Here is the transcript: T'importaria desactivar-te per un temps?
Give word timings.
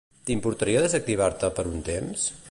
T'importaria 0.29 0.81
desactivar-te 0.85 1.51
per 1.59 1.67
un 1.73 1.85
temps? 1.91 2.25